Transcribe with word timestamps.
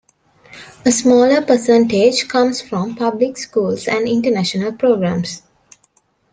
A 0.83 0.91
smaller 0.91 1.43
percentage 1.45 2.27
comes 2.27 2.59
from 2.59 2.95
public 2.95 3.37
schools 3.37 3.87
and 3.87 4.07
international 4.07 4.73
programs. 4.73 5.43